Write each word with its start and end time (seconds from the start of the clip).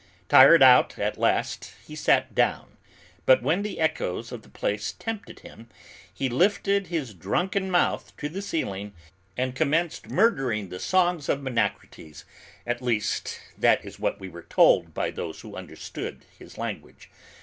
Tired 0.29 0.63
out 0.63 0.97
at 0.97 1.19
last, 1.19 1.75
he 1.85 1.95
sat 1.95 2.33
down, 2.33 2.75
but 3.27 3.43
when 3.43 3.61
the 3.61 3.79
echoes 3.79 4.31
of 4.31 4.41
the 4.41 4.49
place 4.49 4.93
tempted 4.93 5.41
him, 5.41 5.69
he 6.11 6.27
lifted 6.27 6.87
his 6.87 7.13
drunken 7.13 7.69
mouth 7.69 8.11
to 8.17 8.27
the 8.27 8.41
ceiling, 8.41 8.93
and 9.37 9.53
commenced 9.53 10.09
murdering 10.09 10.69
the 10.69 10.79
songs 10.79 11.29
of 11.29 11.43
Menacrates, 11.43 12.23
at 12.65 12.81
least 12.81 13.39
that 13.55 13.85
is 13.85 13.99
what 13.99 14.19
we 14.19 14.27
were 14.27 14.41
told 14.41 14.91
by 14.95 15.11
those 15.11 15.41
who 15.41 15.55
understood 15.55 16.25
his 16.35 16.57
language. 16.57 17.11